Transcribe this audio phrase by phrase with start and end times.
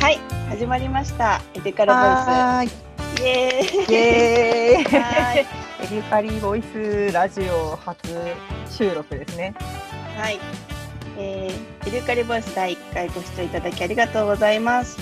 [0.00, 1.40] はい、始まりました。
[1.54, 3.20] エデカラボイス。
[3.20, 3.92] イエーイ。
[3.92, 5.46] イエーイはい。
[5.82, 7.98] エデカリボイスラジオ初
[8.70, 9.54] 収録ですね。
[10.16, 10.38] はい。
[11.18, 14.98] えー、エデカリボイス第1回ご視聴いただきありがとうございます。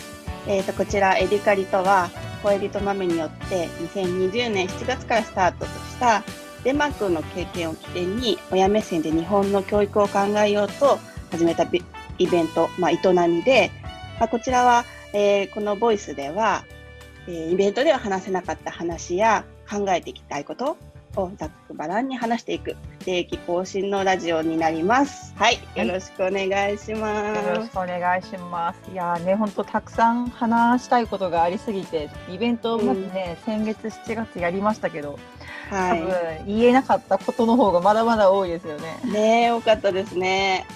[0.47, 2.09] えっ、と、こちらエデカリとは、
[2.43, 6.23] 恋人豆によって2020年7月からスタートとした
[6.65, 10.99] デンマークの経験を起点に親目線で日本の教育を考えようと
[11.31, 11.85] 始めたビ
[12.19, 13.71] イベント、まあ、営みで、
[14.19, 14.85] まあ、こちらは、
[15.17, 16.65] えーこのボイスでは、
[17.27, 20.77] えーイベントでは話せなかった話や考えていきたいこと
[21.17, 25.33] をざっくばらんに話していく不定期更新のラジオになります。
[25.37, 27.71] はい、はいよろしくお願いしまよろしす。
[27.71, 28.91] くお願いします。
[28.93, 35.19] いやーね、本当たくさん話したいことがありすぎて、イベントをまずね、先月7月やりましたけど、
[35.71, 38.99] 多分は言えなかったことの方がまだまだ多いですよね。
[39.07, 40.67] い、ねえ、多かったですね。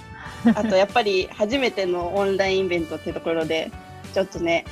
[0.55, 3.71] あとやっぱり初めてのオンラインイベントってところで、
[4.13, 4.65] ちょっとね、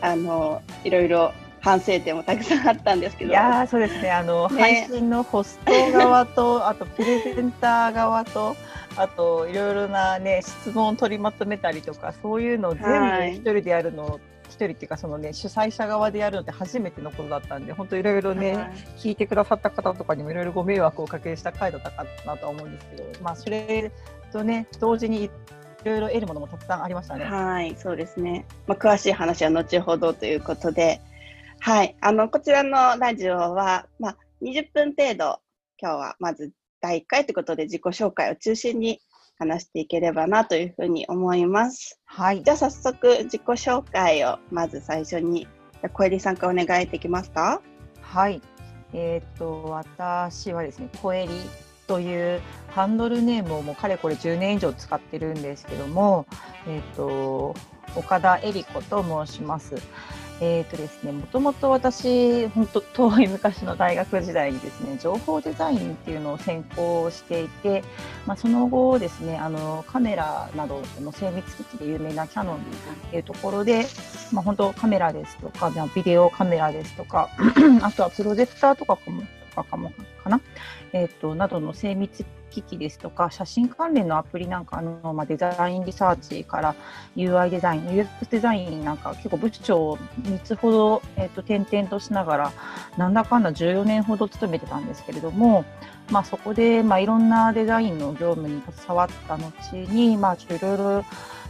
[0.00, 3.30] あのいろいろ反省点もたくさんあったんですけど。
[3.30, 4.10] いやーそうですね。
[4.10, 4.60] あの、ね。
[4.60, 8.56] 配信のホスト側とあとプレゼンター側と
[8.96, 13.34] あといろいろなね質問を取りまとめたりとかそういうのを全部はい。
[13.34, 18.66] 一人でやるの一人っていうかそのね主催者側でやるのって初めてのことだったんで本当いろいろね、はい。
[18.98, 23.90] 聞いてくださった方とかにもいろいろご迷惑をおかけした回だったかなとは思うんですけどまあそれ
[24.32, 25.30] とね同時にい
[25.86, 27.24] ろいろ得るものもたくさんありましたね。
[27.24, 28.44] はい、そうですね。
[28.66, 31.00] まあ、詳しい話は後ほどということで、
[31.60, 35.40] はい、あの、こちらのラジオは、まあ、20分程度、
[35.78, 39.00] 今日はまず第1回ということで自己紹介を中心に
[39.38, 42.00] 話していければなというふうに思います。
[42.04, 45.46] はいじゃあ早速自己紹介をまず最初に、
[45.92, 47.60] 小襟さんからお願いできますか
[48.00, 48.40] はい。
[48.92, 51.32] えっ、と私はですね、コエリ
[51.86, 56.26] というハンドルネームをもうかれこれ10年以上使ってるんですけども、
[56.66, 57.54] えっ、と
[57.94, 59.76] 岡田恵里子と申します。
[60.38, 67.82] えっ、とですね、もともと私本当遠い昔の大学時代にですね、情報デザインっていうのを専攻していて、
[68.26, 72.58] まあその後ですね、あのカメラなどの精密機器で有名なキャノンっ
[73.10, 73.86] ていうところで、
[74.30, 77.30] まあ、本当カメラですとか、ビデオカメラですとか、
[77.80, 78.98] あとはプロジェクターとか
[79.62, 80.40] かかもかな、
[80.92, 86.74] えー、となどの精密機器ですとか、写真関連のアプリなんかの、まあ、デザインリサーチから
[87.16, 92.52] UI デザイン、UX デザインなんか結構部長を3つほど、えー、と転々としながら、
[92.96, 95.64] なんだかんだ14年ほど勤めてたんですけれども、
[96.10, 101.04] まあ、そこで、まあ、いろんなデザインの業務に携わった後に、まあ、いろいろ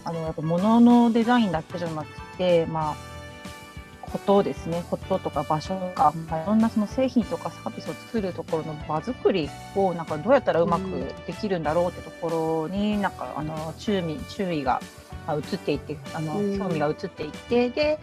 [0.05, 3.16] あのやっぱ物のデザインだけじゃなくて、まあ、
[4.13, 10.83] ことですね、こととか場所とか、まあ、いろんなその製品とかサービスを作るところの場作りをなんかどうやったらうまく
[11.27, 14.81] できるんだろうってところに、なんかあの注意注意が
[15.27, 16.59] あ移っていってあのうん。
[16.59, 17.99] 興味が移っていってで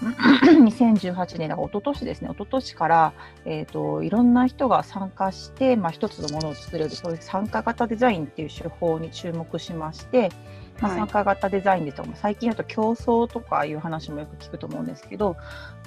[0.02, 2.28] 2018年だから一昨年ですね。
[2.30, 3.12] 一昨年から、
[3.44, 10.30] えー、といろんな人が参加して、まあ、一つのものを作れるそういう参加型デザインっていう手法に注目しまして、
[10.80, 15.36] まあ、参加型デザインでとか、最近だと競争とかいう話もよく聞くと思うんですけど、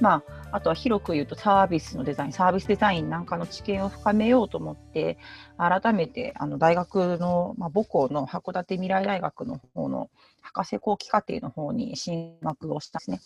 [0.02, 5.18] まあ、あとは広く言うとサービスのデザインサービスデザインなんかの知見を深めようと思って
[5.58, 10.10] 改めてあの大学の、まあ、母校の函館未来大学の方の
[10.42, 13.20] 博士後期課程の方に進学をしたんですね。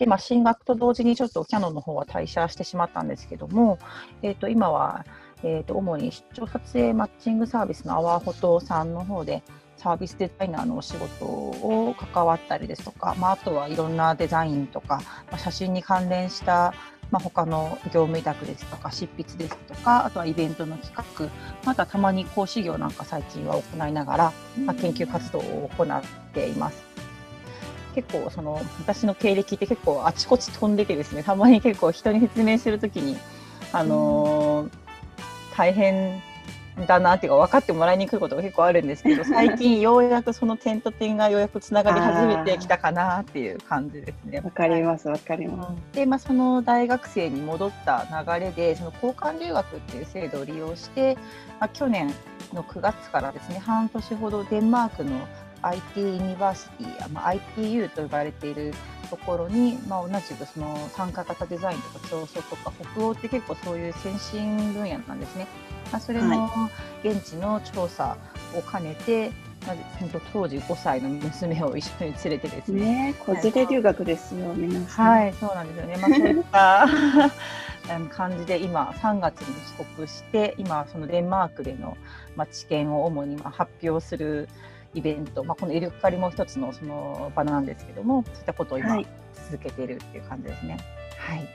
[0.00, 3.78] で、まあ、進学と同時にちょっとキャノンの方は退社してしまったんですけども、
[4.22, 5.04] えー、と今は、
[5.42, 9.42] えー、と主に出張撮影マッチングサービスのアワーフォトさんの方で
[9.80, 16.74] サービスデザイナーのお仕事を関わったりですとか、まあ、あとはいろんなデザインとか、まあ、写真に関連した、
[17.10, 21.30] まあ、他の業務委託ですとか執筆ですとかあとはイベントの企画
[21.64, 24.32] またたまに講師業なんか最近は行いながら、
[24.64, 26.02] まあ、研究活動を行っ
[26.34, 26.84] ています。
[27.94, 33.16] 結構その私の経歴って結構あちこち飛んでてですねたまに結構人に説明するときに、
[33.72, 34.80] あのー
[35.56, 36.22] 大変
[36.86, 44.40] だなっていうか分かってもらいにくいことが結構あるんですけど 最近ようやくその点と点がようやくつながり始めてきたかなっていう感じですね。
[44.40, 45.96] わかります、わかります。
[45.96, 51.16] で、まあ、その大学生に戻った流れでその交換留学っていう制度を利用して、
[51.58, 52.12] まあ、去年
[52.52, 55.12] の9月からですね半年ほどデンマークの
[55.62, 58.72] IT University、まあ、ITU と呼ばれている
[59.10, 65.46] ところに、まあ、同じくその参加型デザインとか共創とか北欧って結構そういう先進分野なんですね。
[65.90, 66.48] まあ、それの
[67.04, 68.16] 現地の調査
[68.54, 69.30] を兼ねて、
[69.66, 75.08] まあ、本当当時5歳の娘を一緒に連れてですねね、子連れ留学ですよ、皆さん。
[75.08, 75.96] はい、そうなんですよね。
[75.98, 76.86] まあ、そういった
[78.10, 81.96] 感じで今3月に帰国して今そのデンマークでの、
[82.36, 84.48] まあ、知見を主にまあ発表する
[84.94, 89.02] イベント、まあ、このイルカリも一つのその場なんですけどもそういったことを今
[89.50, 90.78] 続けているっていう感じですね。
[91.18, 91.48] はい、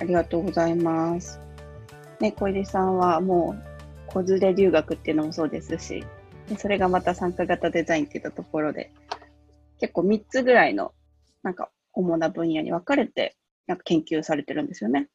[0.00, 1.47] ありがとうございます。
[2.20, 3.56] ね、小出さんはも
[4.08, 6.04] う子連れ留学っていうのもそうですし、
[6.48, 8.92] でそれがまた参加型デザインっていったところで、
[9.80, 10.92] 結構3つぐらいの
[11.42, 13.36] なんか主な分野に分かれて
[13.66, 15.08] なんか研究されてるんですよね。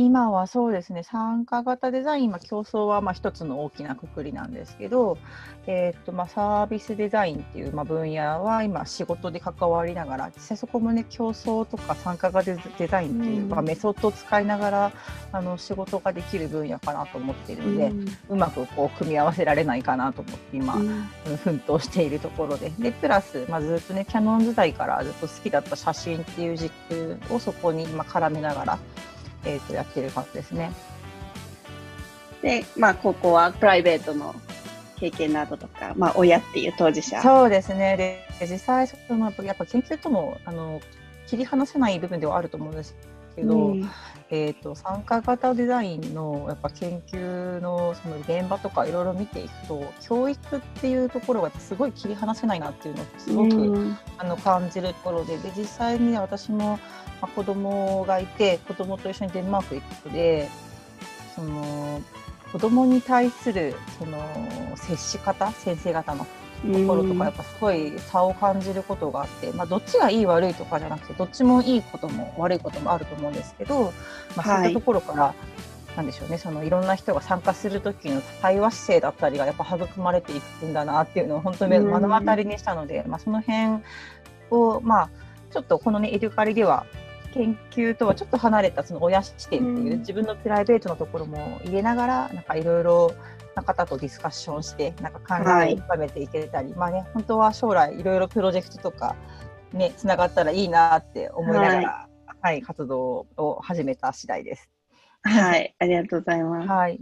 [0.00, 5.18] 今はそうですね、参加型デザイン、ま競争はま一つの大きなくくりなんですけど、
[5.66, 14.92] えーとまあ、サービスデザインっていうま分野は今仕事で関わりながら、実際そこもね、競争とか参加型デザインっていう、うん、まあ、メソッドを使いながら
[15.32, 17.92] あの仕事ができる分野かなと思っているので、
[18.28, 21.08] うまくこう組み合わせられないかなと思って今、うん、
[21.38, 28.78] 奮闘しているところで、でプラス、まあ、ずっとね、キャノン時代からずっと好きだった写真っていう軸をそこに今絡めながら、
[29.44, 30.72] えー、とやってる感じですね。
[32.42, 34.34] で、まあ、高校はプライベートの
[34.96, 37.22] 経験などとか、まあ、親っていう当事者。
[37.22, 37.96] そうですね。
[37.96, 40.80] で、実際、そのやっぱ研究とも、あの、
[41.26, 42.94] 切り離せない部分ではあると思うんです
[43.38, 43.90] けど、うん、
[44.30, 56.78] えーと、参加型デザインのやっぱ研究のその現場とかいろいろ見ていくと教育っていうところがすごい切り離せないなっていうのをすごく、うん、あの感じるところでで実際に、ね、私も、ま
[57.22, 60.48] あ、子供がいて子供と一緒にデンマーク行くので
[61.34, 62.02] その
[62.52, 64.18] 子供に対するその
[64.76, 66.26] 接し方先生方の
[66.66, 73.92] ところとかやっぱすごい差を感じることがあって、まあ、どっちがいい悪いとかじゃなくてどっちもいいことも悪いこともあると思うんですけど、
[74.36, 75.34] まあ、そういったところから、は
[75.94, 83.82] い、なんでしょうねそのいろんな人が参加する時の対話姿勢だったりがやっぱ育まれていくんだなっていうのを本当に目の当たりにしたので、まあ、その辺
[84.50, 85.10] をまあ
[85.52, 86.86] ちょっとこのねエデュカリでは
[87.34, 93.14] 研究とはちょっと離れたその親視点っていう自分のプライベートのところも入れながらなんかいろいろ
[93.54, 99.16] な方とディスカッションしてなんか考えを深めていけたり、はい、まあね本当は将来いろいろプロジェクトとか
[99.72, 104.70] ねつながったらいいなって思いながら、はい、はい、活動を始めた次第です。
[105.22, 106.68] はい、ありがとうございます。
[106.68, 107.00] はい、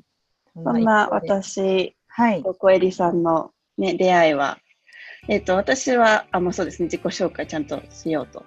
[0.55, 4.59] そんな私、はい、コエリさんのね出会いは、
[5.29, 8.45] えっ、ー、と私はあもうそうですね自己紹介ちゃんとしようと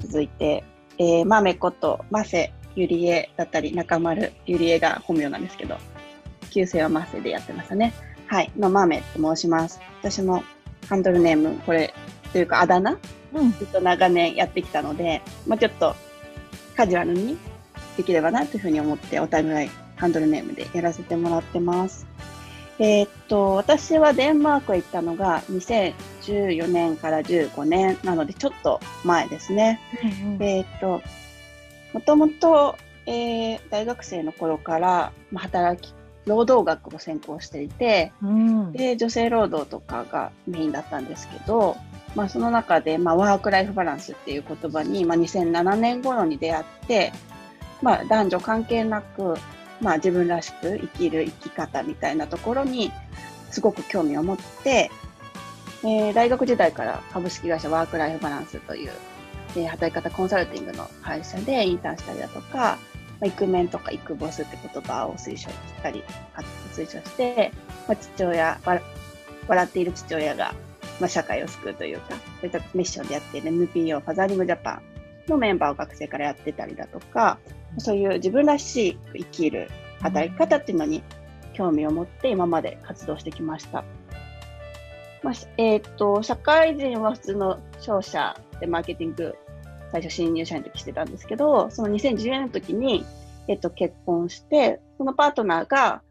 [0.00, 0.64] 続いて、
[0.98, 5.78] えー、マメことマセゆりえだったり中丸ゆりえが本名なんですけど
[6.50, 7.92] 旧姓はマセでやってましたね。
[8.26, 8.50] はい。
[8.56, 9.80] のマメって申します。
[10.00, 10.44] 私も
[10.88, 11.92] ハンドルネーム、これ、
[12.32, 12.98] というかあだ名、
[13.32, 15.94] うん、ずっと長年やってきたので、まあ、ちょっと
[16.76, 17.36] カジュアルに
[17.96, 22.06] できればなというふうに思って、お互いハンドルネームでやらせてもらってます。
[22.78, 25.42] えー、っと、私はデンマークへ行ったのが
[26.26, 29.80] 2014年から15年なので、ちょっと前ですね。
[30.02, 31.02] うんうん、えー、っと、
[31.92, 32.76] もともと、
[33.06, 35.94] えー、大学生の頃から、まあ、働き
[36.26, 41.76] 労働学を専攻していて、うん、で女性労働とかがメインだったんですけど、
[42.14, 47.12] まあ、その中で、まあ、ワーク・ライフ・バランスっていう言葉に、まあ、2007年頃に出会って、
[47.82, 49.34] まあ、男女関係なく、
[49.80, 52.90] まあ、自分らしく生きる生き方みたいなところに
[53.50, 54.90] すごく興味を持って、
[55.86, 58.92] えー、大学時代から株式会社ワーク・ライフ・バランスという、
[59.54, 62.78] えー、働き方コンサルティングの会社でインターンしたりだとか、ま
[63.22, 66.02] あ、イクメンとかイクボスって言葉を推奨したり、
[66.72, 67.52] 推奨して、
[67.86, 68.58] まあ、父親、
[69.46, 70.54] 笑っている父親が、
[71.00, 74.82] まあ、社会を救うというか、そういったミッションでやっている NPO ファザーリングジャパン
[75.28, 77.38] のメンバーを学生からやってたりだとか、
[77.76, 79.68] そういう自分らしい生きる
[80.00, 81.02] 働き方っていうのに
[81.52, 83.84] 興味を持って今まで活動してきました。
[85.24, 89.34] まあ、えっ、と、社会人は普通の商社でマーケティング
[89.90, 93.06] 最初新入社員の時してたんですけど、その2010年の時に、
[93.48, 96.02] えっと、結婚して、そのパートナーが、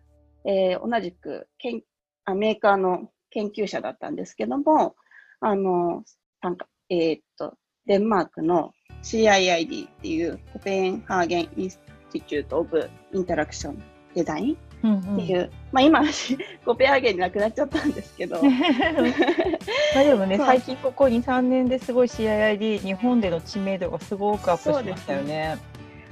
[0.46, 1.84] えー、同じくけん
[2.26, 4.96] あメーカーの研究者だったんですけども、
[5.42, 6.04] あの、
[6.42, 7.54] なんか、えー、っと、
[7.86, 8.72] デンマークの
[9.04, 13.84] CIID っていう Copenhagen Institute of Interaction
[14.16, 16.02] デザインっていう、うんうん、まあ今、
[16.66, 18.42] コペンハーゲンになくなっちゃったんですけど。
[19.96, 25.58] まあでもね、最近ここ2、3年ですごい CIID、日本での知名度がすごくアップしましたよね。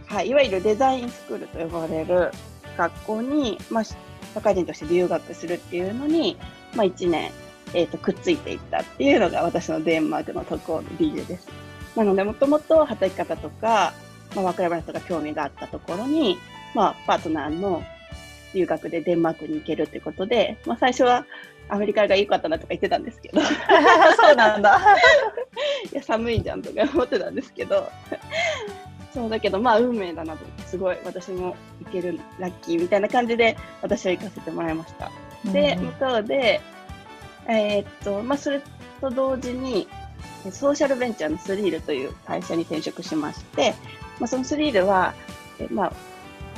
[0.07, 2.31] はい、いわゆるデザインスクールと呼ばれる
[2.77, 3.95] 学校に、まあ、社
[4.41, 6.37] 会人として留学するっていうのに、
[6.75, 7.31] まあ、1年、
[7.73, 11.47] えーと、くっついていったっていうのが私のデンマークの渡航の理由です。
[11.95, 13.93] なので、もともと働き方とか、
[14.35, 16.37] まあ、若い話とか興味があったところに、
[16.73, 17.83] まあ、パートナーの
[18.53, 21.25] 留学でデンマークに行けるってことで、まあ、最初は
[21.69, 23.41] アメリカが良かったなとか言ってたんですけど。
[24.17, 24.79] そうなんだ。
[25.91, 27.89] いや寒いじゃんとか思ってたんですけど。
[29.13, 30.45] そうだけどまあ運命だなと。
[30.65, 35.11] すごい私も行けるラッキーみたいな感じで私は行かせてもらいました。
[35.51, 36.61] で、向こうで
[37.47, 38.61] えーっと、まあ、それ
[38.99, 39.87] と同時に、
[40.51, 43.73] ソーシャルベンチャーのスリールという会社に転職しまして、
[44.19, 45.13] まあ、そのスリールは、
[45.59, 45.93] えまあ、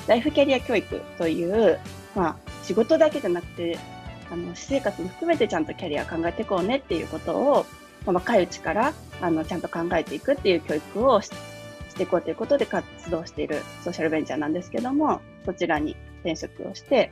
[0.08, 1.80] ライフキャリア教育という、
[2.16, 3.78] まあ、仕事だけじゃなくて、
[4.32, 7.66] あの、私生活も含めてちゃんとキャリア考えていこうねっていうことを、
[8.06, 11.30] まあ、若いうちから、あの、ちゃんと考えていくっていう教育をし
[11.94, 17.12] していこうということで活動しているソーシャルベンチャーなんですけども、そちらに転職をして、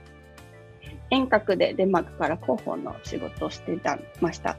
[1.12, 4.58] 遠隔でデンマークから広報の仕事をしていたました。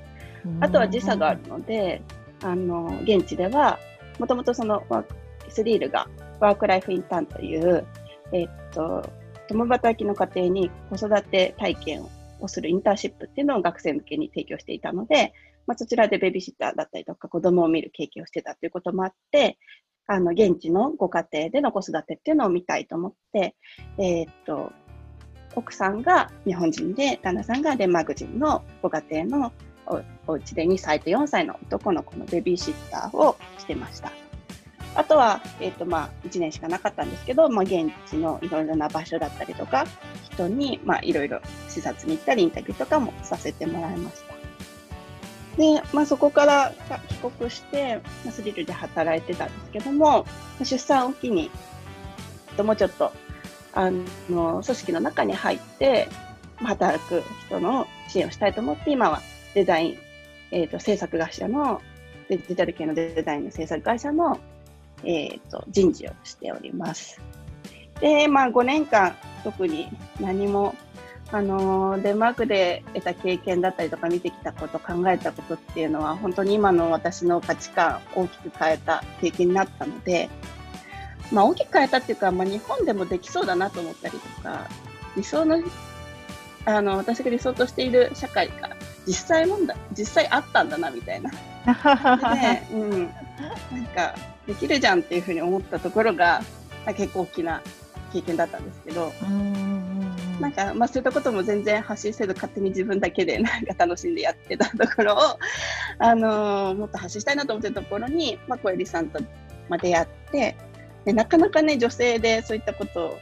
[0.60, 2.02] あとは時差があるので、
[2.42, 3.78] あの、現地では、
[4.18, 5.14] もともとそのワーク、
[5.48, 6.08] スリールが
[6.38, 7.84] ワークライフインターンという、
[8.32, 9.02] えっと、
[9.48, 12.06] 共働きの家庭に子育て体験
[12.40, 15.32] をするインターンシップっていうのを学生向けに提供していたので、
[15.66, 19.58] まあ、そちらでベビーシッターだったりとか子供を見る経験をしてたということもあって、
[20.06, 23.54] あの、現地のご家庭での子育てっていうのを見たいと思って、
[23.98, 24.72] えっと、
[25.54, 29.52] 奥さんが日本人で、旦那さんがデンマーク人のご家庭の
[29.86, 34.22] おお家で2歳と4歳の男の子のベビーシッターをしてました。
[34.94, 39.87] あとは、えっ、と、まあ、1年しかなかったんですけど、まあ、現地のいろいろな場所だったりとか、
[40.32, 44.32] 人に、まあ、いろいろ視察に行ったり、インタビューとかもさせてもらいました。
[45.56, 46.72] で、まあ、そこから
[47.08, 50.26] 帰国して、まあ、スリルで働いてたんですけども、
[50.62, 51.50] 出産を機に、
[52.58, 53.12] もうちょっと、
[53.72, 56.08] あの、組織の中に入って、
[56.56, 59.20] 働く人の支援をしたいと思って、今は
[59.54, 59.99] デザイン、
[60.50, 61.80] えっ、と、制作会社の、
[62.28, 64.38] デジタル系のデザインの制作会社の、
[65.04, 67.21] えっ、と、人事をしております。
[68.00, 69.88] で、まあ、5年間、特に
[70.21, 70.75] 何も、
[71.30, 80.28] あのデンマークで得た経験だったりとか見てきたこと、考えたことっていうのは、本当に今の私の価値観を大きく変えた経験になったので、
[81.32, 84.68] まあ、大きく変えたっていうか、まあ、日本でもできそうだなと思ったりとか、
[85.16, 85.62] 理想の、
[86.66, 91.30] あの、私が理想としている社会が実際問題、実際あったんだな、みたいな。
[92.35, 92.90] で、うん。
[93.00, 94.14] なんか、
[94.46, 96.42] できるじゃんっていうふうに思ったところが、
[96.96, 97.62] 結構大きな
[98.12, 99.12] 経験だったんですけど、
[100.40, 105.18] なんか、まあ、そういったことも全然発信せず、勝手に自分だけで なんか楽しんでやってたところを、
[105.99, 109.20] あのーもっと発信したいなと思ってたところに、まあ、小エさんと、
[109.68, 110.56] まあ、出会って
[111.04, 113.18] で、なかなかね、女性でそういったことを、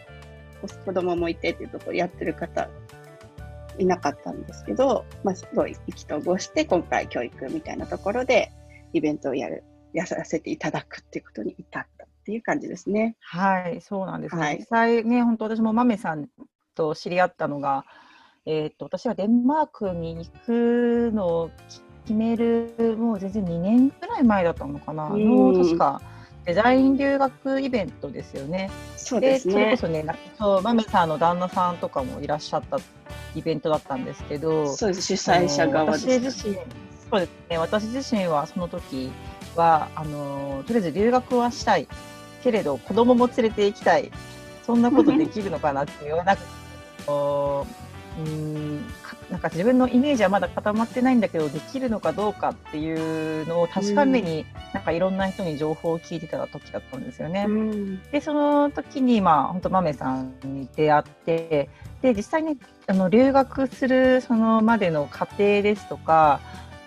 [0.84, 2.68] 子供もいてっていうところやってる方、
[3.78, 8.52] いなかったんですけど、まあ、すごい意気投合して、今回教育みたいなところで、
[8.92, 13.16] イベントをやる、やらせていただくっていうことに至ったっていう感じですね。
[13.20, 14.42] はい、そうなんですね。
[14.42, 16.28] はい実際ね、本当私も豆さん
[16.74, 17.84] と知り合ったのが、
[18.46, 21.50] えーっと私はデンマークに行くのを
[22.04, 26.00] 決めるもう全然2年ぐらい前だったのかな、うんの確か
[26.44, 28.70] デザイン留学イベントですよね。
[28.96, 29.76] そうですねそれこ。
[29.76, 32.78] そね、なそう豆さんの旦那さんとかもいらっしゃった
[33.34, 36.54] イベントだったんですけど、そうです、主催者側です、私自身、
[37.10, 39.12] そうですね、私自身はその時
[39.56, 41.88] はあのとりあえず留学はしたい
[42.42, 44.10] けれど子供も連れて行きたい。
[44.62, 46.36] そんなことできるのかなっていうなんか
[47.04, 47.66] こ
[48.24, 57.46] うんかなんか自分のイメージはまだ固まってないんだけどできるのかどうかっていうのを確かめに、なんかいろんな人に情報を聞いてた時だったんですよね。
[57.48, 58.02] うん。
[58.12, 61.68] でその時にまあ本当豆さんに出会って
[62.02, 66.40] で実際にあの留学するそのまでの過程ですとか、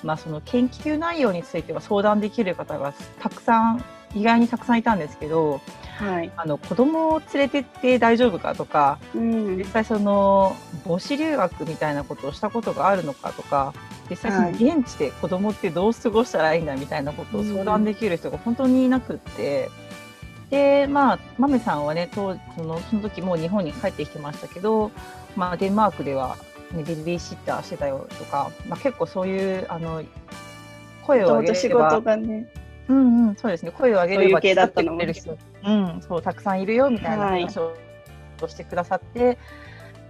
[0.04, 3.84] まあ、その研究内容については相談できる方がたくさん
[4.16, 5.62] 意外にたくさんいたんですけど
[5.98, 6.32] はい。
[6.36, 10.56] あの子供を連れてって大丈夫かとかうん実際その
[10.86, 13.74] 母子留学みたいなことをしたことがあるのかとか
[14.10, 19.70] 実際そのはい現地で子供ってどう過ごしたらいいんだみたいなことを相談できる人が本当にいなくって。
[20.50, 24.92] でまあ、豆さんはね当そのその時もう日本に帰ってきてましたけど、
[25.36, 26.38] まあ、デンマークでは、
[26.74, 30.04] ね、ベビーシッターしてたよとか、まあ、結構そういうあの
[31.06, 32.52] 声を上げれば事がね、
[32.88, 33.72] うんうん、そうですね。
[33.72, 37.76] 声を上げればそういう系だってくれる人、うん、そうたくさんいるよみたいなはい話を
[38.48, 39.38] してくださって、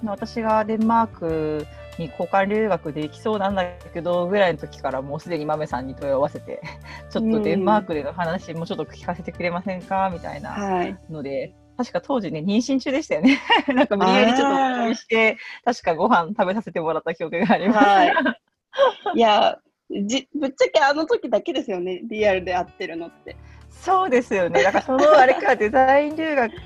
[0.06, 1.68] 私がデンマーク
[1.98, 6.62] に交換留学で行きそうなんだけどぐらいの時からもうすでに豆さんに問い合わせて、
[7.10, 10.98] ちょっとデンマークでの話もちょっと聞かせてくれませんかみたいなはい。
[11.10, 11.54] ので。
[11.78, 13.40] 確か当時ね、妊娠中でしたよね。
[13.68, 17.80] なんか無理やりちょっとお願いして、確かご飯食べさせてもらった記憶があります。
[17.80, 18.14] はい。
[19.16, 19.58] いや、
[19.90, 23.36] じぶっちゃけあの時だけですよね、リアルで会ってるのって。
[23.70, 24.64] そうですよね。
[24.64, 26.54] だからそのあれかデザイン留学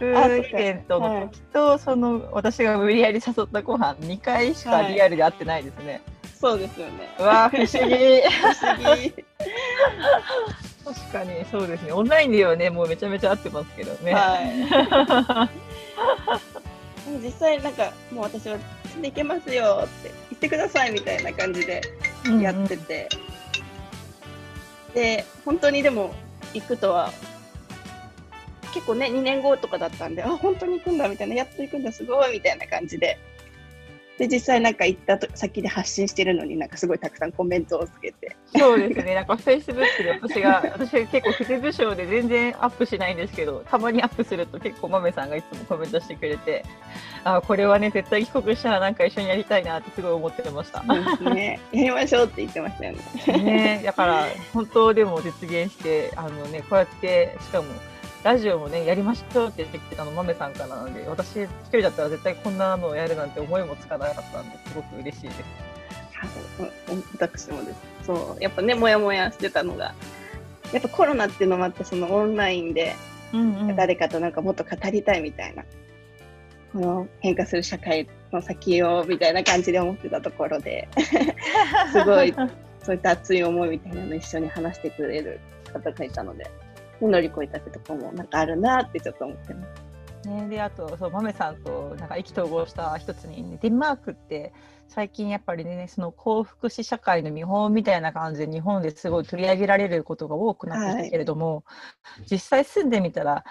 [0.49, 6.01] イベントの時と、その私が無理やり誘ったご飯2回しかリアルで会ってないですね。
[6.39, 7.09] そうですよね。
[7.17, 7.71] うわあ不思議。
[7.71, 7.81] 不
[8.67, 9.13] 思議。
[10.93, 11.91] 確かにそうですね。
[11.91, 14.13] オンラインではねもうめちゃめちゃ会ってますけどね。
[14.13, 15.59] はい。
[17.23, 18.57] 実際なんかもう私は
[19.01, 21.81] 「で行けますよ」って言ってくださいみたいな感じで
[22.41, 23.09] やってて、
[24.93, 26.13] で本当にでも
[26.53, 27.11] 行くとは
[28.73, 33.17] 結構ね2年後とかだったんであ本当に行くんだみたいなやっと行くんだすごいみたいな感じで
[34.17, 46.65] で実際なんか行った先で発信してるのになんかすごいたくさんコメントをつけてそうですねなんかフェイスブックで私が私が結構不手部署で全然アップしないんですけどたまにアップすると結構豆さんがいつもコメントしてくれて
[47.23, 50.81] あこれはね絶対帰国したらなんか一緒にやりたいなってすごい思ってました。
[51.29, 53.43] ね、やりましょうって言ってましたよね。
[53.43, 57.67] ねだから本当でも実現してあのねこうやってしかも
[58.23, 65.43] ラジオもね、やりましょうって言ってきてたの、豆さんからなので、私一人だったら絶対こんなのをやるなんて思いもつかなかったんで、すごく嬉しいです。
[67.19, 67.77] 私もです。
[68.05, 69.93] そう、やっぱね、もやもやしてたのが、
[70.73, 72.95] やっぱコロナっていうのもあって、そのオンラインで、
[73.75, 75.63] 誰かとなんかもっと語りたいみたいな、
[76.73, 80.87] この変化する社会の先をみたいな感じで思ってたところで、
[81.91, 82.33] すごい、
[82.83, 85.39] そういった熱い思いみたいなの一緒に話してくれる
[85.71, 86.49] 方がいたので、
[87.01, 89.87] 乗り越えたってとこもなんかあるなってちょっと思ってます。
[90.27, 94.51] ね、であとそう豆さんとなんか意気投合した一つに、ね、デンマークって
[94.89, 101.63] 最近やっぱりねその幸福祉社会の見本みたいな感じで日本ですごい取り上げられることが多くなってきたけれども、
[102.01, 103.45] はい、実際住んでみたら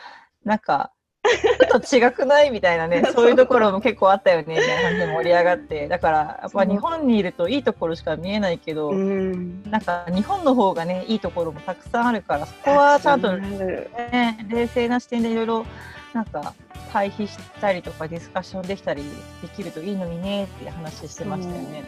[0.44, 0.92] なんか
[1.26, 2.50] ちょっと違くない？
[2.50, 3.28] みたいなね そう。
[3.28, 5.88] いうところも結構あったよねみたいな感じで盛り上がって。
[5.88, 15.66] だからやっぱ日本にいるといいところしか見えないけどなんか日本の方がねいいところもたくさんあるからそこはちゃんと、ね、冷静な視点でいろいろ
[16.12, 16.54] なんか
[16.92, 19.02] 対比したりとかディスカッションできたり
[19.42, 21.84] できるといいのにねって話してましたよね。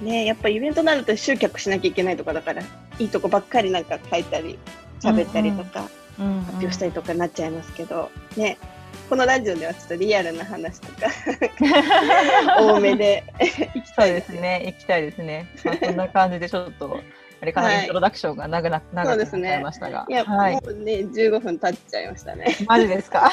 [0.00, 2.62] ねやっぱイベントになると集客しなきゃいけないとかだから
[2.98, 4.58] いいとこばっかりなんか書いたり
[5.00, 5.88] 喋ったりとか。
[6.44, 8.58] 発表したりとかになっちゃいますけど、うんうん、ね。
[9.08, 11.08] このラジオではちょっとリアルな話とか
[12.62, 13.24] 多めで。
[13.74, 14.62] 行きたいですね。
[14.66, 17.00] 行きたいですね、まあ、そんな感じでちょっと
[17.40, 22.56] あれかな、はい、イントロダクションが長くな長くなっちゃいましたが、ね、いや、はい、もうね15分経っちゃいましたね。
[22.66, 23.30] マジですか？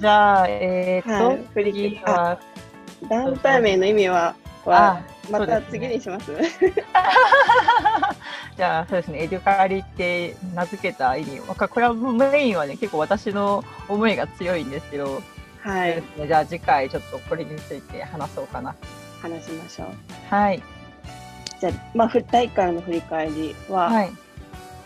[0.00, 2.38] じゃあえー、っと、はい、次は。
[3.08, 4.34] 団体名の意味は
[4.66, 6.32] はまた次にします？
[8.60, 9.22] じゃあそうですね。
[9.22, 11.40] エデュカリって名付けた意味。
[11.40, 15.22] これはメインはね結構私の思いが強いんですけど、
[15.62, 18.76] はい、じゃあ次回ちょっとこれについて話そうかな。
[19.22, 19.88] 話しましょう。
[20.28, 20.62] はい。
[21.58, 24.10] じゃあ、まあ、大会の振り返りは、はい、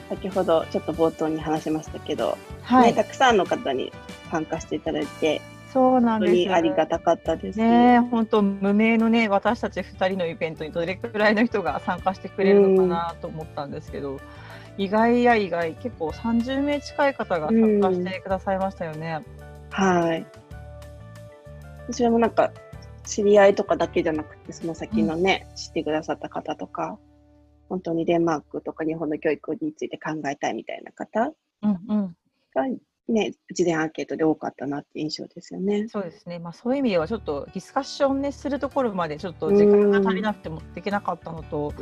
[0.09, 3.91] 先ほどちょっと冒頭に話しましたけど、はい、ね、たくさんの方に
[4.31, 5.41] 参加していただいて、
[5.75, 6.55] そうなんです。
[6.55, 7.99] ありがたかったですね。
[7.99, 14.21] 本当無名のね私たち2人のイベントにどれくらいの人が参加してくれるのかなと思ったんですけど、うん、
[14.79, 19.25] 意外や意外結構30名近い方が参加してくださいましたよね。
[19.77, 20.27] うん、はい。
[21.89, 22.53] 私もなんか
[23.05, 27.01] 知り合いとかだけじゃなくてその先のね、うん、知ってくださった方とか
[27.69, 31.33] 本当にデンマークとか日本の教育について考えたいみたいな方
[32.55, 32.63] が
[33.07, 35.89] ね、事前アンケートで多かったなって印象ですよね。
[35.89, 36.39] そうですね。
[36.39, 41.75] まあそういう意味ではちょっとディスカッションねするところまでちょっと時間が足りなくて持っていけなかったのと、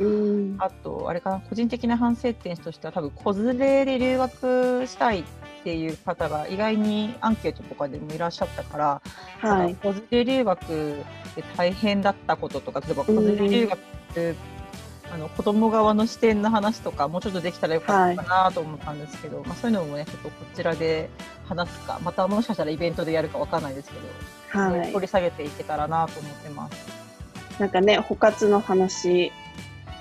[0.59, 5.23] あとあれかな個人的な反省点としては多分子連れで留学したいっ
[5.63, 9.01] ていう方が意外にアンケートとかでもいらっしゃったから、
[9.39, 11.05] はい、子連れ留学で
[11.55, 13.79] 大変だったこととか例えば子連れ留学
[15.13, 21.07] あの子供側の視点の話とかもうちょっとできたらよかったかなと思ったんですけど、はい、まあ、そういうのもねちょっとこちらで
[21.45, 27.03] 話すかまたもしかしたらイベントでやるかわかんないですけど、はい、掘り下げていけたらなと思ってます。
[27.59, 29.31] なんかね補活の話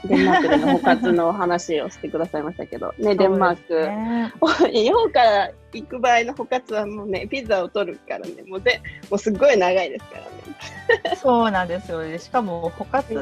[0.07, 4.33] デンマークでの補活の話をしてくださいましたけど、 ね、デンマーク、ね、
[4.73, 10.42] 日本から行く場合の補活はもうね、ピザを取るからね、もうでもうすごい長いですからね。
[11.21, 12.19] そうなんですよね。
[12.19, 13.15] しかも補活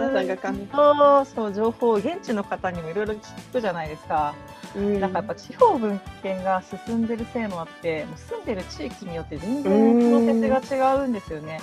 [0.69, 3.19] とそう情報を現地の方にもいろいろ聞
[3.53, 4.35] くじゃないですか。
[4.77, 11.61] うん、なんかやっぱ地方分権が進んでるせいもあって、もう住んでる地域によって全然プロセスが違うんですよね。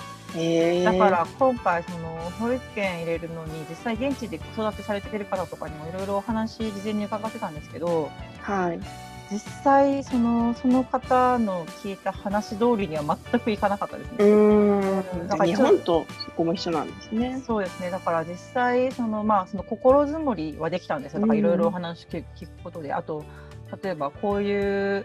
[0.84, 8.10] だから今回その保育園入れるのに実際現地で子育てされてる方とかにもいろいろお話事前に伺ってたんですけど、
[8.42, 8.80] はい、
[9.30, 14.16] 実際そのその方の聞いた話通りには全くいかなかったですね。
[14.24, 17.42] うんだから日本とそこも一緒なんですね。
[17.46, 17.90] そうですね。
[17.90, 21.20] だから実際そのまあその心づもりはできたんですよ。
[21.20, 23.24] だからいろいろお話聞くことで、あと
[23.82, 25.04] 例えばこういう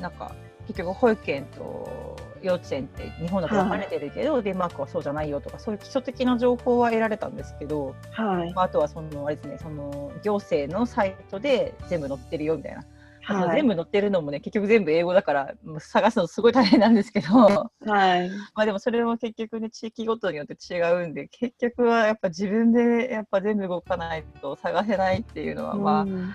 [0.00, 0.34] なんか
[0.66, 12.84] 結局保育園と幼稚園って日本だと分かれてるけど、はい、デンマークはそうじゃないよとかそういう基礎的な情報は得られたんですけど、はいまあ、あとはそのあれですねその行政のサイトで全部載ってるよみたいな
[13.22, 13.56] はい。
[13.56, 17.28] 全部載ってるのもね結局全部英語だからもう探すのすごい大変なんですけど。
[17.36, 18.30] はい。
[18.54, 26.32] まあでもそれも結局ね地域ごとによって違うんで結局はやっぱ自分でやっぱ全部動かないと探せないっていうのはまあ、うん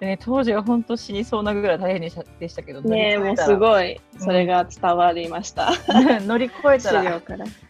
[0.00, 5.72] ね、当時は本当死にそうなぐらい大変でしたでしたけどねえ、もうすいごい、それが伝わりました。
[6.26, 7.20] 乗り越え資たら。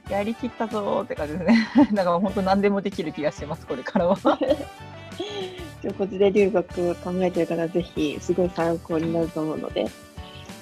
[0.08, 1.68] やりきったぞーって感じですね。
[1.92, 4.16] だから本当何でもできる気がしますこれからは
[5.96, 9.86] こちら留学を考えてる方、ぜひ、すごい参考になると思うので、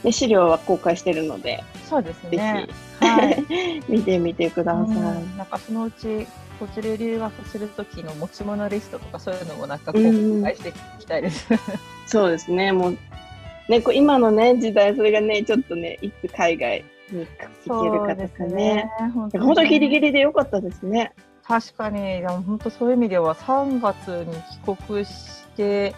[0.03, 2.69] で資料は公開してるので、そうですぜね
[3.01, 3.45] ひ、はい
[3.89, 4.85] 見てみてください。
[4.85, 6.27] うんなんかそのうち
[6.59, 10.01] こちら留学する時の持ち物リストとかそういうのもなんか公
[10.43, 11.49] 開していきたいです。
[12.07, 12.99] そうですね、もう、
[13.69, 17.27] ね、こう今のね、時代、それがね、ちょっとね、いつ海外に
[17.67, 18.91] 行けるかとかね。。
[19.15, 20.01] 本でも本当ギリギリ。
[20.09, 21.13] リでよかったですね。
[21.49, 24.35] 確かに、でも本当そういう意味では3月に
[24.77, 25.95] 帰国して、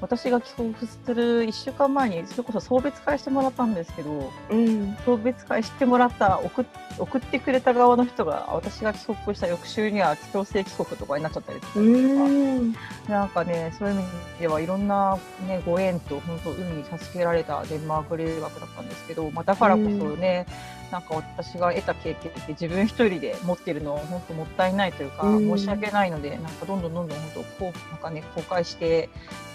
[0.00, 4.96] 私が帰国する1週間前にそれこそ送別会してもらったんですけど、うん。
[5.04, 6.64] 送別会してもらった送っ
[6.98, 11.80] 送ってくれた側の人が私が帰国した翌週には強制帰国とかになっちゃったりとか。
[11.80, 12.72] うん。
[13.08, 14.04] なんかね、そういう意味
[14.40, 20.46] ではいろんな、ね、ご縁と本当海に助けられたデンマーク留学だったんですけど、まあ、だからこそね、
[20.94, 29.08] なんか私が得た経験って自分一人で持ってるの本当もったいないというか、うん申し訳ないのでなんかどんどんどんどん本当こうなんかね公開して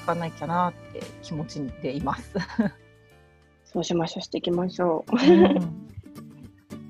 [0.04, 2.34] いかなきゃなって気持ちでいます。
[3.64, 5.16] そうしましょう、していきましょう。
[5.16, 5.16] う
[5.56, 5.90] ん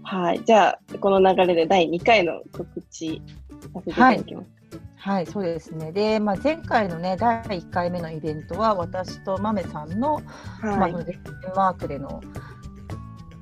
[0.02, 0.44] はい。
[0.44, 3.22] じゃあ、この流れで第2回の告知
[3.72, 4.48] させていただきます。
[4.96, 5.92] はい、そうですね。
[5.92, 10.22] で、まあ、前回のね、第1回目のイベントは、私と豆さんの、
[10.62, 11.20] まあ、はいそのデン
[11.56, 12.22] マークでの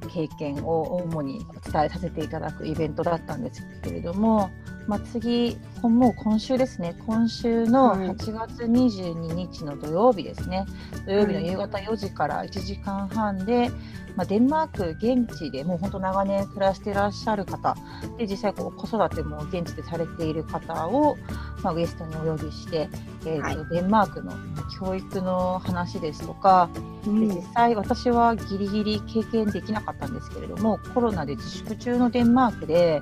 [0.07, 4.49] 経験を主にお伝えさせていただくイベントだったんですけれども、
[4.87, 8.07] まあ、次、もう今週ですね、今週のはい。
[8.09, 10.65] 8月22日の土曜日ですね、
[11.05, 13.69] 土曜日の夕方4時から1時間半で、
[14.15, 17.75] まあ、デンマーク現地でもう本当長年暮らしていらっしゃる方。
[18.17, 21.17] で実際こう子育ても現地でされている方を、
[21.61, 22.89] まあ、ゲストにお呼びして、
[23.25, 24.31] えーとはデンマークの
[24.79, 26.69] 教育の話ですとか、
[27.05, 27.27] うん。
[27.27, 33.01] で実際私はギリギリ経験できなかったんですけれどもコロナで自粛中のデンマークで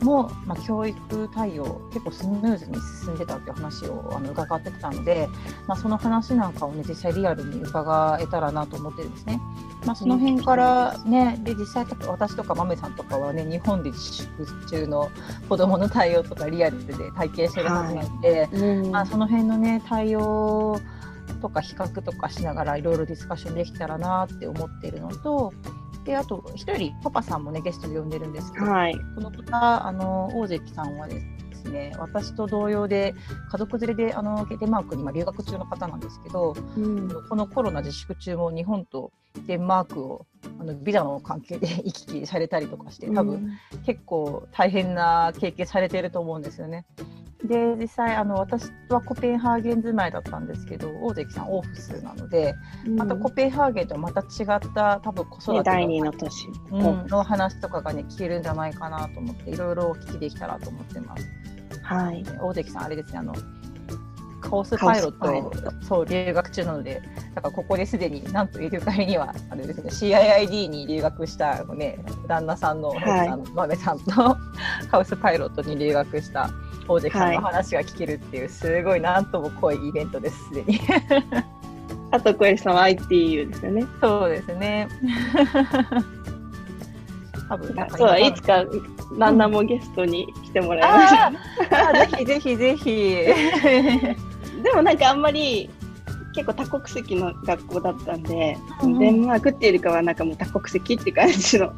[0.00, 5.28] も、まあ、教育対応結構スムーズに進んでたっていう話をあの伺ってたので、
[5.66, 9.40] まあ、その話なんかをね実際リアルに伺えたらなと思ってるんですね。
[9.84, 15.10] まあ、その辺からね、で実際私とか豆さんとかはね日本で自粛中の
[15.48, 20.80] 子どもの対応とかリアルで体験してるはずなので、うんまあ、その辺のね対応
[21.44, 25.52] とか比較とかしながらいろいろディスカッションできたらなって思っているのと
[26.04, 28.94] であと一人パパさんもねゲストで呼んでるんですけど、はい。
[29.14, 31.20] この方あの大関さんはで
[31.52, 33.14] すね私と同様で
[33.50, 39.12] 家族連れであのデンマークに今留学中の方なんですけどうんこのコロナ自粛中も日本と
[39.46, 40.26] デンマークを
[40.58, 43.50] あのビザの関係で 行き来されたりとかして多分、
[43.84, 46.86] 結構大変な経験されていると思うんですよね。
[47.44, 52.54] で実際あの私はコペンハーゲン住まいだったんですけど大関さんオーフスなので
[52.86, 56.48] うんまたコペンハーゲンとはまた違った多分子育てね、の,、第二の都市。
[56.70, 61.28] うん、の話とかがね聞けるんじゃないかなと思っていろいろお聞きできたらと思ってます。
[61.82, 62.24] はい。
[62.40, 63.34] 大関さんあれですねあの
[64.44, 67.02] カオスパイロットそう留学中なので
[67.34, 73.24] だからここですでになんとエルカリにはあれですね CIID に留学したあのね旦那さんの,、は
[73.72, 74.36] いさんと
[74.90, 76.50] カオスパイロットに留学した
[76.88, 80.80] 大関さんの話が聞けるっていう、すごいなんとも濃いイベントですすでに。
[82.10, 83.86] あと小林さんは ITU ですよね。
[84.00, 84.88] そうですね。
[87.48, 88.32] 多分そうい。
[88.32, 88.64] つか
[89.18, 93.16] 旦那もゲストに来てもらいましあーあーぜひぜひぜひ。
[94.54, 94.62] た。
[94.62, 95.68] でもなんかあんまり
[96.34, 101.72] 結構多国籍の学校だったんで、うんうんデンマークっていうよりかはなんかもう多国籍って感じの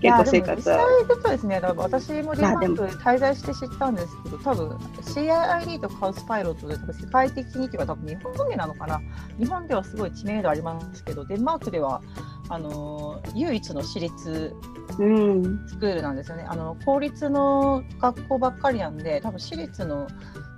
[0.00, 0.76] 結構生活は。
[0.76, 1.60] いやでも実際そうですね。
[1.60, 4.68] 私もデンマーク滞在して知ったんですけど、多分
[5.02, 9.00] CIID とカウスパイロットで多分世界的にというか多分日本でなのかな。
[9.38, 12.02] 日本ではすごい知名度ありますけど、デンマークでは
[12.48, 14.54] あのー唯一の私立
[14.98, 15.68] うん。
[15.68, 16.46] スクールなんですよね。
[16.48, 20.06] あの公立の学校ばっかりなんで、多分私立の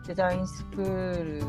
[0.07, 1.43] デザインスクール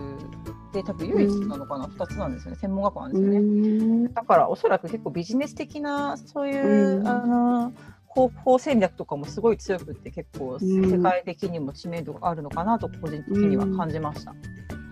[0.73, 2.57] で多分唯一なのかな、二つなんですよね。
[2.59, 3.37] 専門学校なんですよね。
[3.37, 7.73] うんだからおそらく結構ビジネス的なそういう、うんあの
[8.13, 14.35] 広報戦略とかもすごい強くって結構うん世界的にも知名度があるのかなと個人的には感じました。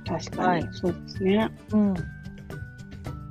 [0.06, 1.52] 確かに、はいそうですね。
[1.74, 1.94] うん、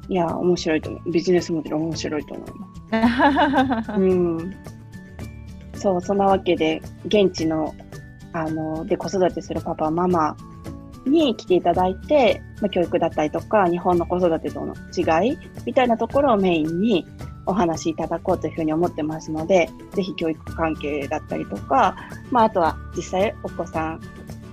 [0.08, 1.12] いや、面白いと思う。
[1.12, 2.50] ビジネスモデル面白いと思い
[2.90, 3.92] ます。
[3.92, 4.54] うん。
[5.74, 7.74] そう、そんなわけで、現地の、
[8.32, 10.36] あの、で子育てするパパ、ママ
[11.08, 17.06] に来ていただいて、まあ、教育だったりとか、日本の子育てとの違いみたいなところをメインに
[17.46, 21.96] お話しいただこうというふうに思ってますので、ぜひ教育関係だったりとか、
[22.30, 24.00] まあ、あとは実際お子さん、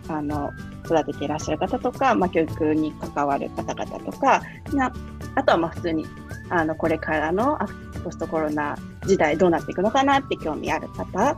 [0.07, 0.51] あの、
[0.85, 4.41] 育てていらっしゃる方とか、まあ、教育に関わる方々とか、
[4.73, 4.93] な
[5.35, 6.05] あとはまあ普通に、
[6.49, 7.57] あの、これからの
[8.03, 11.37] ポストコロナ時代どうなっていくのかなって興味ある方だっ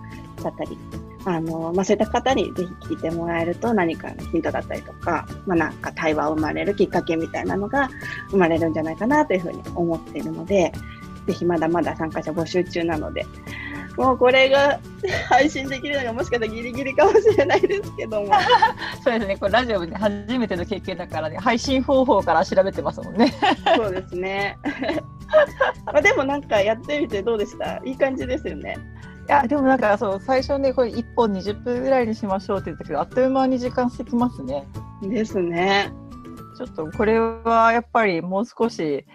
[0.58, 0.77] たり、
[1.25, 7.89] あの、まあ、そういった方にぜひ聞いてもらえると何かのヒントだったりとか、まあ、なんか対話を生まれるきっかけみたいなのが
[8.30, 10.71] 生まれるんじゃないかなというふうに思っているので、
[11.27, 13.25] ぜひまだまだ参加者募集中なので、
[13.97, 14.80] もうこれが
[15.27, 18.27] 配信できるのがもしかしたらギリギリかもしれないですけども。
[19.03, 23.34] そうですね、これラジオで初めての経験だからね、配信方法から調べてますもんね。
[23.75, 24.58] そうですね。
[25.86, 27.82] まあでもなんかやってみてどうでした？
[27.84, 28.77] いい感じですよね。
[29.28, 34.66] いやでもなんかそう最初ねこれ1本20分ぐらいにしましょうって言ったけどあっという間に時間過ぎますね。
[35.02, 35.92] ですね。
[36.58, 39.06] ちょっとこれはやっぱりもう少し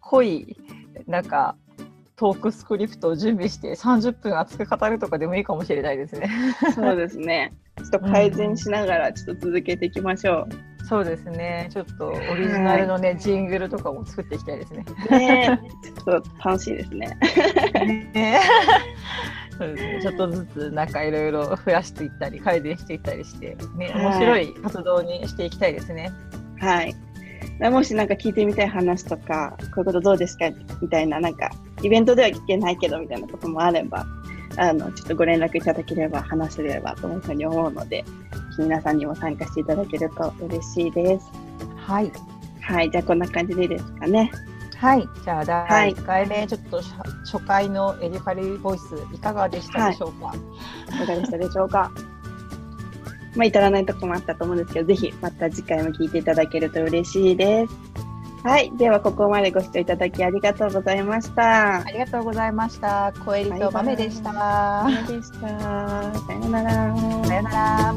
[0.00, 0.56] 濃い
[1.06, 1.56] なんか
[2.16, 6.28] トークスクリプトを準備して30分熱く語るとかでもいいかもしれないですね。
[6.74, 7.54] そうですね。
[7.78, 10.48] ちょっと改善しながらちょっと続けていきましょう。
[10.80, 11.70] うん、そうですね。
[11.72, 14.84] ちょっとオリジナルのね、ジングルとかも作っていきたいですね。
[15.10, 17.16] ねちょっと楽しいですね。
[18.12, 18.40] ね
[19.60, 26.10] そうですね、ちょっとずつなんかいろいろ増やしていったり改善していったりしてね面白い活動にしていきたいですね。
[26.58, 26.96] はい。
[27.70, 30.48] もしなんか聞いてみたい話とかこういうことどうですか
[30.80, 31.50] みたいななんか
[31.82, 34.06] イベントでは聞けないけどみたいなこともあれば
[34.56, 38.02] あのちょっとご連絡いただければ話せればというふうに思うので
[38.58, 41.30] 皆さんにも参加していただけると嬉しいです。
[41.76, 42.10] はい。
[42.62, 44.32] はい、じゃあこんな感じでいいですかね。
[44.80, 46.80] はい、じゃあ第1回目、はい、ちょっと
[47.30, 50.28] 初回のエディファリーボイスいかがでしたでしょうか？
[50.28, 51.90] はい、いかがでしたでしょうか？
[53.36, 57.74] まあ至らないところもあったと思うんですけど、ぜひまた次回も聞いていただけると嬉しいです。
[58.42, 61.80] はい、ではここまでご視聴いただきありがとうございました。
[61.80, 63.12] ありがとうございました。
[63.22, 64.32] 小エリと豆でした。
[64.32, 65.38] 豆でした。
[65.40, 66.70] さようなら。
[66.72, 67.94] さようなら。